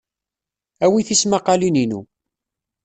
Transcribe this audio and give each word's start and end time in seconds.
Awi 0.85 1.01
tismaqalin-inu. 1.07 1.99